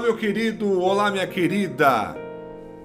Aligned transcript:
meu 0.00 0.16
querido, 0.16 0.80
olá, 0.80 1.10
minha 1.10 1.26
querida. 1.26 2.16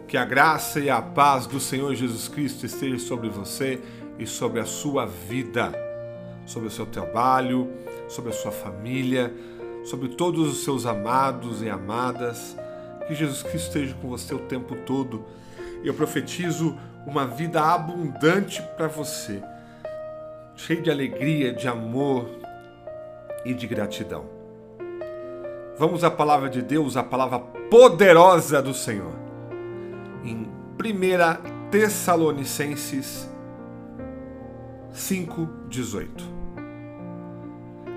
Que 0.07 0.17
a 0.17 0.25
graça 0.25 0.77
e 0.79 0.89
a 0.89 1.01
paz 1.01 1.47
do 1.47 1.57
Senhor 1.57 1.95
Jesus 1.95 2.27
Cristo 2.27 2.65
esteja 2.65 2.99
sobre 2.99 3.29
você 3.29 3.81
e 4.19 4.27
sobre 4.27 4.59
a 4.59 4.65
sua 4.65 5.05
vida, 5.05 5.71
sobre 6.45 6.67
o 6.67 6.71
seu 6.71 6.85
trabalho, 6.85 7.71
sobre 8.09 8.31
a 8.31 8.33
sua 8.33 8.51
família, 8.51 9.33
sobre 9.85 10.09
todos 10.09 10.49
os 10.49 10.65
seus 10.65 10.85
amados 10.85 11.61
e 11.61 11.69
amadas. 11.69 12.57
Que 13.07 13.15
Jesus 13.15 13.41
Cristo 13.41 13.67
esteja 13.67 13.95
com 14.01 14.09
você 14.09 14.35
o 14.35 14.39
tempo 14.39 14.75
todo. 14.85 15.23
Eu 15.83 15.93
profetizo 15.93 16.77
uma 17.07 17.25
vida 17.25 17.61
abundante 17.61 18.61
para 18.75 18.87
você, 18.87 19.41
cheia 20.57 20.81
de 20.81 20.91
alegria, 20.91 21.53
de 21.53 21.69
amor 21.69 22.29
e 23.45 23.53
de 23.53 23.65
gratidão. 23.65 24.40
Vamos 25.81 26.03
à 26.03 26.11
palavra 26.11 26.47
de 26.47 26.61
Deus, 26.61 26.95
a 26.95 27.01
palavra 27.01 27.39
poderosa 27.39 28.61
do 28.61 28.71
Senhor. 28.71 29.15
Em 30.23 30.47
1 30.77 31.69
Tessalonicenses 31.71 33.27
5:18. 34.93 36.23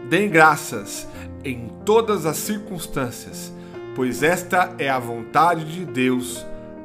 Deem 0.09 0.31
graças 0.31 1.07
em 1.45 1.69
todas 1.85 2.25
as 2.25 2.39
circunstâncias, 2.39 3.53
pois 3.95 4.23
esta 4.23 4.73
é 4.79 4.89
a 4.89 4.99
vontade 4.99 5.71
de 5.71 5.85
Deus 5.85 6.43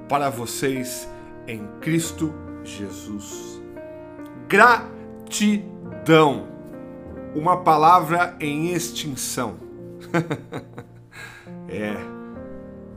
para 0.09 0.29
vocês 0.29 1.07
em 1.48 1.66
Cristo 1.79 2.34
Jesus. 2.62 3.62
Gratidão. 4.49 5.70
Uma 7.34 7.55
palavra 7.55 8.35
em 8.38 8.73
extinção. 8.73 9.55
é. 11.71 11.95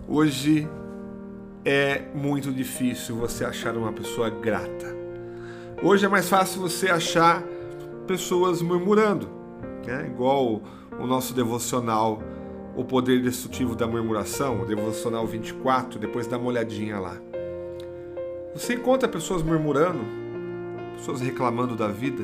Hoje 0.08 0.68
é 1.64 2.02
muito 2.14 2.50
difícil 2.50 3.16
você 3.16 3.44
achar 3.44 3.76
uma 3.76 3.92
pessoa 3.92 4.28
grata. 4.30 4.96
Hoje 5.82 6.06
é 6.06 6.08
mais 6.08 6.28
fácil 6.28 6.60
você 6.60 6.88
achar 6.88 7.42
pessoas 8.06 8.62
murmurando, 8.62 9.28
né? 9.86 10.06
igual 10.06 10.62
o 10.98 11.06
nosso 11.06 11.34
devocional 11.34 12.20
O 12.76 12.84
Poder 12.84 13.22
Destrutivo 13.22 13.76
da 13.76 13.86
Murmuração, 13.86 14.62
o 14.62 14.64
devocional 14.64 15.26
24, 15.26 15.98
depois 15.98 16.26
dá 16.26 16.38
uma 16.38 16.48
olhadinha 16.48 16.98
lá. 16.98 17.16
Você 18.54 18.74
encontra 18.74 19.08
pessoas 19.08 19.42
murmurando, 19.42 20.00
pessoas 20.96 21.20
reclamando 21.20 21.76
da 21.76 21.88
vida, 21.88 22.22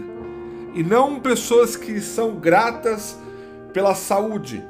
e 0.75 0.83
não 0.83 1.21
pessoas 1.21 1.77
que 1.77 2.01
são 2.01 2.37
gratas 2.37 3.19
pela 3.73 3.95
saúde, 3.95 4.63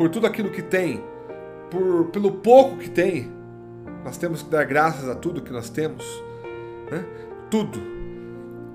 por 0.00 0.08
tudo 0.08 0.26
aquilo 0.26 0.48
que 0.48 0.62
tem, 0.62 1.04
por, 1.70 2.06
pelo 2.06 2.32
pouco 2.32 2.78
que 2.78 2.88
tem. 2.88 3.30
Nós 4.02 4.16
temos 4.16 4.42
que 4.42 4.48
dar 4.48 4.64
graças 4.64 5.06
a 5.06 5.14
tudo 5.14 5.42
que 5.42 5.52
nós 5.52 5.68
temos, 5.68 6.02
né? 6.90 7.04
tudo, 7.50 7.78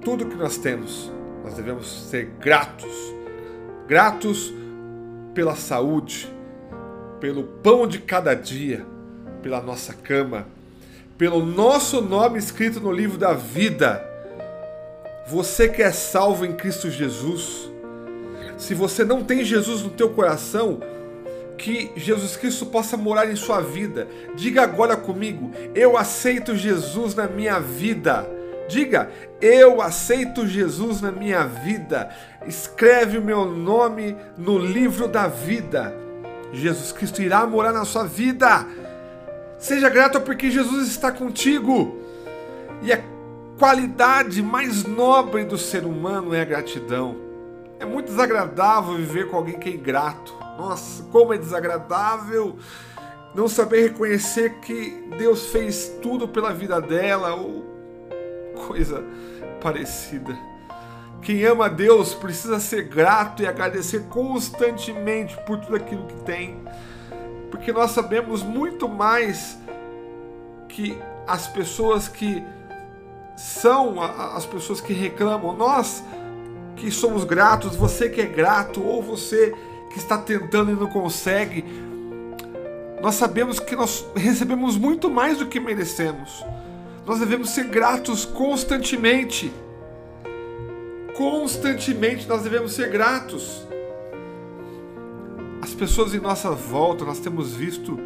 tudo 0.02 0.28
que 0.28 0.36
nós 0.36 0.60
temos, 0.60 1.12
nós 1.44 1.56
devemos 1.56 2.10
ser 2.12 2.26
gratos, 2.40 2.94
gratos 3.88 4.54
pela 5.34 5.56
saúde, 5.56 6.32
pelo 7.20 7.42
pão 7.42 7.88
de 7.88 7.98
cada 7.98 8.36
dia, 8.36 8.86
pela 9.42 9.64
nossa 9.64 9.96
cama, 9.96 10.46
pelo 11.18 11.44
nosso 11.44 12.02
nome 12.02 12.38
escrito 12.38 12.80
no 12.80 12.92
livro 12.92 13.18
da 13.18 13.34
vida. 13.34 14.00
Você 15.26 15.70
que 15.70 15.82
é 15.82 15.92
salvo 15.92 16.46
em 16.46 16.54
Cristo 16.54 16.88
Jesus, 16.88 17.68
se 18.60 18.76
você 18.76 19.04
não 19.04 19.24
tem 19.24 19.44
Jesus 19.44 19.82
no 19.82 19.90
teu 19.90 20.12
coração, 20.12 20.94
que 21.58 21.92
Jesus 21.96 22.36
Cristo 22.36 22.66
possa 22.66 22.98
morar 22.98 23.30
em 23.32 23.36
sua 23.36 23.62
vida. 23.62 24.08
Diga 24.36 24.64
agora 24.64 24.96
comigo: 24.96 25.52
eu 25.74 25.98
aceito 25.98 26.56
Jesus 26.56 27.16
na 27.16 27.28
minha 27.28 27.60
vida. 27.60 28.30
Diga, 28.68 29.12
eu 29.40 29.82
aceito 29.82 30.48
Jesus 30.48 31.00
na 31.02 31.12
minha 31.12 31.44
vida. 31.46 32.10
Escreve 32.48 33.18
o 33.18 33.22
meu 33.22 33.46
nome 33.46 34.16
no 34.38 34.58
livro 34.58 35.08
da 35.08 35.28
vida. 35.28 35.96
Jesus 36.52 36.92
Cristo 36.92 37.22
irá 37.22 37.46
morar 37.46 37.72
na 37.72 37.86
sua 37.86 38.06
vida. 38.06 38.66
Seja 39.58 39.90
grato 39.90 40.20
porque 40.22 40.50
Jesus 40.50 40.88
está 40.88 41.12
contigo. 41.12 42.00
E 42.82 42.92
a 42.92 43.00
qualidade 43.60 44.42
mais 44.42 44.84
nobre 44.84 45.44
do 45.44 45.58
ser 45.58 45.86
humano 45.86 46.34
é 46.34 46.42
a 46.42 46.46
gratidão. 46.46 47.16
É 47.80 47.86
muito 47.86 48.08
desagradável 48.08 48.96
viver 48.96 49.30
com 49.30 49.38
alguém 49.38 49.60
que 49.60 49.70
é 49.70 49.74
ingrato. 49.74 50.45
Nossa, 50.58 51.04
como 51.12 51.34
é 51.34 51.38
desagradável 51.38 52.58
não 53.34 53.48
saber 53.48 53.82
reconhecer 53.90 54.60
que 54.62 55.10
Deus 55.18 55.48
fez 55.48 55.98
tudo 56.02 56.28
pela 56.28 56.54
vida 56.54 56.80
dela 56.80 57.36
ou 57.36 57.66
coisa 58.68 59.04
parecida. 59.62 60.38
Quem 61.22 61.44
ama 61.44 61.70
Deus 61.70 62.14
precisa 62.14 62.60
ser 62.60 62.84
grato 62.84 63.44
e 63.44 63.48
agradecer 63.48 64.04
constantemente 64.08 65.36
por 65.46 65.60
tudo 65.60 65.76
aquilo 65.76 66.06
que 66.06 66.16
tem 66.24 66.64
porque 67.56 67.72
nós 67.72 67.92
sabemos 67.92 68.44
muito 68.44 68.88
mais 68.88 69.58
que 70.68 70.98
as 71.26 71.48
pessoas 71.48 72.08
que 72.08 72.44
são 73.38 74.02
as 74.02 74.46
pessoas 74.46 74.82
que 74.82 74.94
reclamam, 74.94 75.56
nós 75.56 76.04
que 76.76 76.92
somos 76.92 77.24
gratos, 77.24 77.76
você 77.76 78.10
que 78.10 78.20
é 78.20 78.26
grato, 78.26 78.84
ou 78.84 79.02
você 79.02 79.56
que 79.96 80.00
está 80.00 80.18
tentando 80.18 80.72
e 80.72 80.76
não 80.76 80.88
consegue, 80.88 81.64
nós 83.02 83.16
sabemos 83.16 83.62
que 83.62 83.78
nós 83.78 84.06
recebemos 84.14 84.76
muito 84.76 85.10
mais 85.10 85.38
do 85.38 85.46
que 85.46 85.58
merecemos. 85.58 86.44
Nós 87.06 87.18
devemos 87.18 87.52
ser 87.52 87.70
gratos 87.70 88.26
constantemente. 88.26 89.54
Constantemente 91.16 92.28
nós 92.28 92.44
devemos 92.44 92.74
ser 92.74 92.90
gratos 92.90 93.66
as 95.62 95.74
pessoas 95.74 96.14
em 96.14 96.20
nossa 96.20 96.52
volta, 96.52 97.06
nós 97.06 97.20
temos 97.20 97.56
visto 97.56 97.98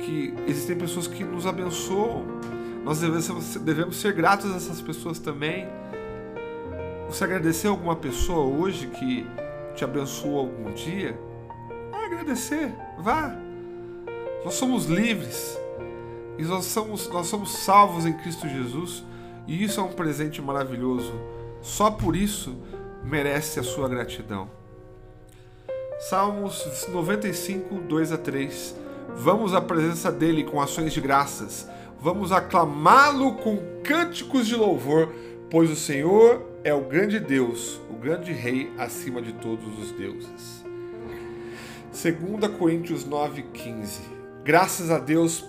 que 0.00 0.34
existem 0.48 0.76
pessoas 0.76 1.06
que 1.06 1.22
nos 1.22 1.46
abençoam. 1.46 2.24
Nós 2.84 2.98
devemos, 2.98 3.56
devemos 3.58 3.96
ser 3.96 4.12
gratos 4.12 4.52
a 4.52 4.56
essas 4.56 4.82
pessoas 4.82 5.20
também. 5.20 5.68
Você 7.08 7.22
agradecer 7.22 7.68
a 7.68 7.70
alguma 7.70 7.94
pessoa 7.94 8.40
hoje 8.40 8.88
que 8.88 9.24
te 9.76 9.84
abençoou 9.84 10.38
algum 10.38 10.72
dia? 10.72 11.18
É 11.92 12.04
agradecer, 12.06 12.74
vá. 12.98 13.36
Nós 14.44 14.54
somos 14.54 14.86
livres 14.86 15.58
e 16.38 16.42
nós 16.42 16.64
somos, 16.64 17.08
nós 17.08 17.26
somos 17.26 17.52
salvos 17.58 18.06
em 18.06 18.12
Cristo 18.14 18.48
Jesus 18.48 19.04
e 19.46 19.62
isso 19.62 19.78
é 19.78 19.82
um 19.82 19.92
presente 19.92 20.40
maravilhoso. 20.40 21.12
Só 21.60 21.90
por 21.90 22.16
isso 22.16 22.56
merece 23.04 23.60
a 23.60 23.62
sua 23.62 23.88
gratidão. 23.88 24.48
Salmos 25.98 26.86
95, 26.88 27.74
2 27.82 28.12
a 28.12 28.18
3. 28.18 28.76
Vamos 29.16 29.54
à 29.54 29.60
presença 29.60 30.10
dele 30.10 30.44
com 30.44 30.60
ações 30.60 30.92
de 30.92 31.00
graças. 31.00 31.68
Vamos 32.00 32.32
aclamá-lo 32.32 33.34
com 33.36 33.58
cânticos 33.82 34.46
de 34.46 34.54
louvor, 34.54 35.12
pois 35.50 35.70
o 35.70 35.76
Senhor 35.76 36.42
é 36.66 36.74
o 36.74 36.80
grande 36.80 37.20
Deus, 37.20 37.80
o 37.88 37.92
grande 37.92 38.32
Rei 38.32 38.72
acima 38.76 39.22
de 39.22 39.32
todos 39.34 39.78
os 39.78 39.92
deuses. 39.92 40.64
2 41.92 42.16
Coríntios 42.58 43.06
9,15 43.06 44.00
Graças 44.42 44.90
a 44.90 44.98
Deus 44.98 45.44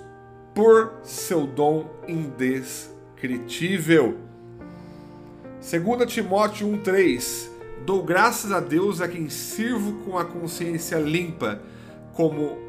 por 0.54 1.00
seu 1.02 1.48
dom 1.48 1.90
indescritível. 2.08 4.20
2 5.60 6.14
Timóteo 6.14 6.68
1,3 6.68 7.50
Dou 7.84 8.04
graças 8.04 8.52
a 8.52 8.60
Deus 8.60 9.02
a 9.02 9.08
quem 9.08 9.28
sirvo 9.28 9.94
com 10.06 10.20
a 10.20 10.26
consciência 10.26 10.98
limpa, 10.98 11.64
como 12.14 12.60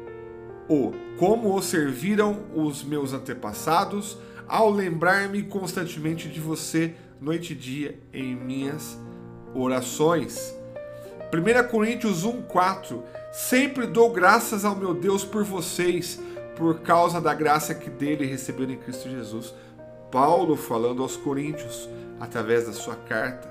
o 0.67 0.91
como 1.19 1.55
o 1.55 1.61
serviram 1.61 2.45
os 2.55 2.83
meus 2.83 3.13
antepassados, 3.13 4.17
ao 4.47 4.71
lembrar-me 4.71 5.43
constantemente 5.43 6.27
de 6.27 6.39
você 6.39 6.95
noite 7.19 7.53
e 7.53 7.55
dia 7.55 7.99
em 8.13 8.35
minhas 8.35 8.97
orações. 9.53 10.55
1 11.31 11.67
Coríntios 11.69 12.25
1:4 12.25 13.03
Sempre 13.31 13.85
dou 13.85 14.11
graças 14.11 14.65
ao 14.65 14.75
meu 14.75 14.93
Deus 14.93 15.23
por 15.23 15.43
vocês, 15.43 16.19
por 16.55 16.79
causa 16.79 17.21
da 17.21 17.33
graça 17.33 17.75
que 17.75 17.89
dele 17.89 18.25
receberam 18.25 18.71
em 18.71 18.77
Cristo 18.77 19.09
Jesus. 19.09 19.53
Paulo 20.11 20.55
falando 20.55 21.03
aos 21.03 21.15
Coríntios 21.15 21.87
através 22.19 22.65
da 22.65 22.73
sua 22.73 22.95
carta. 22.95 23.47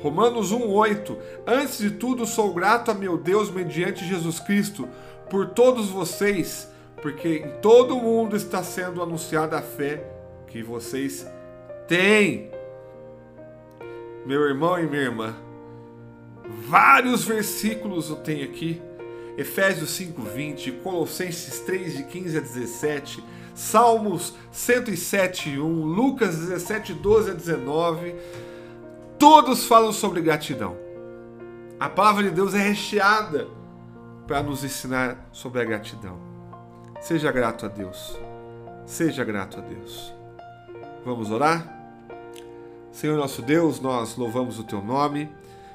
Romanos 0.00 0.50
1:8 0.50 1.16
Antes 1.46 1.78
de 1.78 1.90
tudo 1.90 2.26
sou 2.26 2.52
grato 2.52 2.90
a 2.90 2.94
meu 2.94 3.18
Deus 3.18 3.50
mediante 3.50 4.04
Jesus 4.04 4.40
Cristo 4.40 4.88
por 5.28 5.50
todos 5.50 5.88
vocês, 5.90 6.68
porque 7.00 7.44
em 7.44 7.60
todo 7.60 7.96
o 7.96 8.02
mundo 8.02 8.34
está 8.34 8.64
sendo 8.64 9.02
anunciada 9.02 9.58
a 9.58 9.62
fé 9.62 10.02
que 10.48 10.62
vocês 10.62 11.26
têm. 11.86 12.59
Meu 14.26 14.42
irmão 14.42 14.78
e 14.78 14.86
minha 14.86 15.02
irmã, 15.02 15.34
vários 16.68 17.24
versículos 17.24 18.10
eu 18.10 18.16
tenho 18.16 18.44
aqui. 18.44 18.80
Efésios 19.38 19.90
5:20, 19.90 20.72
Colossenses 20.82 21.60
3 21.60 21.96
de 21.96 22.04
15 22.04 22.36
a 22.36 22.40
17, 22.40 23.24
Salmos 23.54 24.34
107, 24.52 25.58
1, 25.58 25.84
Lucas 25.84 26.36
17, 26.36 26.92
12 26.94 27.30
a 27.30 27.34
19, 27.34 28.14
todos 29.18 29.64
falam 29.64 29.92
sobre 29.92 30.20
gratidão. 30.20 30.76
A 31.78 31.88
palavra 31.88 32.24
de 32.24 32.30
Deus 32.30 32.54
é 32.54 32.58
recheada 32.58 33.48
para 34.26 34.42
nos 34.42 34.62
ensinar 34.62 35.28
sobre 35.32 35.62
a 35.62 35.64
gratidão. 35.64 36.18
Seja 37.00 37.32
grato 37.32 37.64
a 37.64 37.68
Deus. 37.68 38.20
Seja 38.84 39.24
grato 39.24 39.58
a 39.58 39.62
Deus. 39.62 40.12
Vamos 41.04 41.30
orar? 41.30 41.79
Senhor 42.92 43.16
nosso 43.16 43.40
Deus, 43.40 43.80
nós 43.80 44.16
louvamos 44.16 44.58
o 44.58 44.64
teu 44.64 44.82
nome 44.82 45.30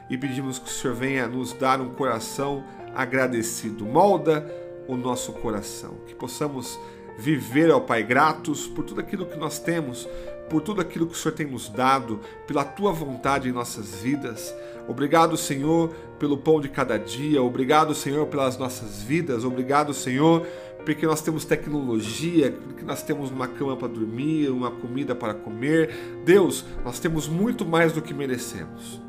e 0.10 0.18
pedimos 0.18 0.60
que 0.60 0.68
o 0.68 0.72
Senhor 0.72 0.96
venha 0.96 1.28
nos 1.28 1.54
dar 1.54 1.80
um 1.80 1.90
coração 1.90 2.64
agradecido. 2.94 3.86
Molda 3.86 4.46
o 4.88 4.96
nosso 4.96 5.32
coração, 5.34 5.96
que 6.06 6.14
possamos 6.14 6.78
viver 7.18 7.72
ao 7.72 7.82
Pai 7.82 8.04
gratos 8.04 8.68
por 8.68 8.84
tudo 8.84 9.00
aquilo 9.00 9.26
que 9.26 9.38
nós 9.38 9.58
temos, 9.58 10.08
por 10.50 10.62
tudo 10.62 10.82
aquilo 10.82 11.08
que 11.08 11.14
o 11.14 11.18
Senhor 11.18 11.34
tem 11.34 11.48
nos 11.48 11.70
dado, 11.70 12.20
pela 12.46 12.66
tua 12.66 12.92
vontade 12.92 13.50
em 13.50 13.54
nossas 13.54 13.96
vidas. 13.96 14.54
Obrigado, 14.88 15.38
Senhor, 15.38 15.96
pelo 16.20 16.38
pão 16.38 16.60
de 16.60 16.70
cada 16.70 17.00
dia. 17.00 17.42
Obrigado, 17.42 17.96
Senhor, 17.96 18.28
pelas 18.28 18.58
nossas 18.58 19.02
vidas. 19.02 19.44
Obrigado, 19.44 19.94
Senhor, 19.94 20.46
porque 20.86 21.06
nós 21.08 21.22
temos 21.22 21.44
tecnologia, 21.44 22.52
porque 22.52 22.86
nós 22.86 23.02
temos 23.02 23.32
uma 23.32 23.48
cama 23.48 23.76
para 23.76 23.88
dormir, 23.88 24.50
uma 24.50 24.70
comida 24.70 25.16
para 25.16 25.34
comer. 25.34 26.22
Deus, 26.24 26.64
nós 26.84 27.00
temos 27.00 27.28
muito 27.28 27.66
mais 27.66 27.92
do 27.92 28.02
que 28.02 28.14
merecemos. 28.14 29.02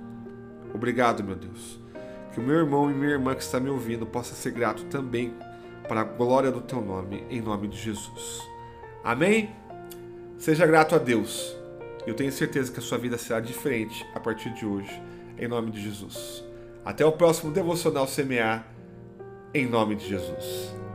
Obrigado, 0.74 1.22
meu 1.22 1.36
Deus. 1.36 1.78
Que 2.32 2.40
o 2.40 2.42
meu 2.42 2.56
irmão 2.56 2.90
e 2.90 2.94
minha 2.94 3.10
irmã 3.10 3.34
que 3.34 3.42
está 3.42 3.60
me 3.60 3.68
ouvindo 3.68 4.06
possa 4.06 4.34
ser 4.34 4.52
grato 4.52 4.84
também 4.86 5.34
para 5.86 6.00
a 6.00 6.04
glória 6.04 6.50
do 6.50 6.62
teu 6.62 6.80
nome, 6.80 7.24
em 7.30 7.40
nome 7.40 7.68
de 7.68 7.76
Jesus. 7.76 8.42
Amém? 9.04 9.54
Seja 10.38 10.66
grato 10.66 10.94
a 10.94 10.98
Deus. 10.98 11.56
Eu 12.06 12.14
tenho 12.14 12.32
certeza 12.32 12.72
que 12.72 12.78
a 12.78 12.82
sua 12.82 12.98
vida 12.98 13.18
será 13.18 13.38
diferente 13.38 14.04
a 14.14 14.20
partir 14.20 14.52
de 14.54 14.64
hoje, 14.64 15.02
em 15.38 15.46
nome 15.46 15.70
de 15.70 15.80
Jesus. 15.80 16.42
Até 16.84 17.04
o 17.04 17.12
próximo 17.12 17.52
devocional 17.52 18.06
semear, 18.06 18.66
em 19.52 19.66
nome 19.66 19.94
de 19.96 20.08
Jesus. 20.08 20.85